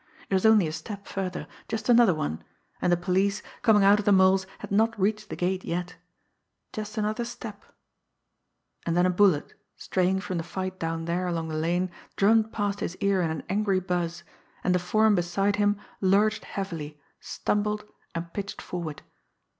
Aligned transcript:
It 0.31 0.33
was 0.33 0.47
only 0.47 0.65
a 0.65 0.71
step 0.71 1.05
further 1.05 1.45
just 1.67 1.87
another 1.87 2.15
one 2.15 2.43
and 2.81 2.91
the 2.91 2.97
police, 2.97 3.43
coming 3.61 3.83
out 3.83 3.99
of 3.99 4.05
the 4.05 4.11
Mole's, 4.11 4.47
had 4.57 4.71
not 4.71 4.99
reached 4.99 5.29
the 5.29 5.35
gate 5.35 5.63
yet. 5.63 5.97
Just 6.73 6.97
another 6.97 7.23
step 7.23 7.63
and 8.83 8.97
then 8.97 9.05
a 9.05 9.11
bullet, 9.11 9.53
straying 9.77 10.19
from 10.19 10.39
the 10.39 10.43
fight 10.43 10.79
down 10.79 11.05
there 11.05 11.27
along 11.27 11.49
the 11.49 11.55
lane, 11.55 11.91
drummed 12.15 12.51
past 12.51 12.79
his 12.79 12.95
ear 12.95 13.21
in 13.21 13.29
an 13.29 13.43
angry 13.47 13.79
buzz 13.79 14.23
and 14.63 14.73
the 14.73 14.79
form 14.79 15.13
beside 15.13 15.57
him 15.57 15.79
lurched 16.01 16.45
heavily, 16.45 16.99
stumbled, 17.19 17.85
and 18.15 18.33
pitched 18.33 18.59
forward. 18.59 19.03